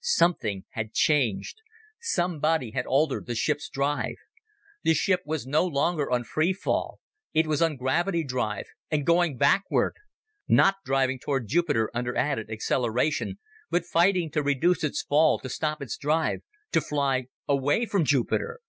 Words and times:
Something 0.00 0.64
had 0.74 0.92
changed. 0.92 1.60
Somebody 2.00 2.70
had 2.70 2.86
altered 2.86 3.26
the 3.26 3.34
ship's 3.34 3.68
drive. 3.68 4.14
The 4.84 4.94
ship 4.94 5.22
was 5.26 5.44
no 5.44 5.66
longer 5.66 6.08
on 6.08 6.22
free 6.22 6.52
fall; 6.52 7.00
it 7.34 7.48
was 7.48 7.60
on 7.60 7.74
gravity 7.76 8.22
drive 8.22 8.66
and 8.92 9.04
going 9.04 9.36
backward! 9.36 9.94
Not 10.46 10.76
driving 10.84 11.18
toward 11.18 11.48
Jupiter 11.48 11.90
under 11.92 12.14
added 12.16 12.48
acceleration, 12.48 13.40
but 13.70 13.84
fighting 13.84 14.30
to 14.30 14.42
reduce 14.44 14.84
its 14.84 15.02
fall, 15.02 15.40
to 15.40 15.48
stop 15.48 15.82
its 15.82 15.96
drive, 15.96 16.42
to 16.70 16.80
fly 16.80 17.26
away 17.48 17.84
from 17.84 18.04
Jupiter! 18.04 18.60